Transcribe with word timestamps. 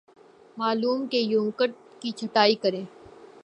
معمول 0.57 1.05
کے 1.11 1.19
یونیکوڈ 1.21 1.71
کی 2.01 2.11
چھٹائی 2.17 2.55
کریں 2.63 2.83